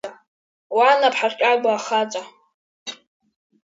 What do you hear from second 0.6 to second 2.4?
Уа Наԥҳа Кьагәа ахаҵа!